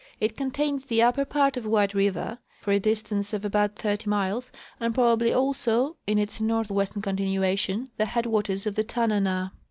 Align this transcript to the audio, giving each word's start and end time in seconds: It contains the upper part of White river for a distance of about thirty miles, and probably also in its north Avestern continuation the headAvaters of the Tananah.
It 0.19 0.35
contains 0.35 0.85
the 0.85 1.03
upper 1.03 1.25
part 1.25 1.57
of 1.57 1.65
White 1.67 1.93
river 1.93 2.39
for 2.59 2.71
a 2.71 2.79
distance 2.79 3.33
of 3.33 3.45
about 3.45 3.75
thirty 3.75 4.09
miles, 4.09 4.51
and 4.79 4.95
probably 4.95 5.31
also 5.31 5.95
in 6.07 6.17
its 6.17 6.41
north 6.41 6.69
Avestern 6.69 7.03
continuation 7.03 7.91
the 7.97 8.05
headAvaters 8.05 8.65
of 8.65 8.73
the 8.73 8.83
Tananah. 8.83 9.51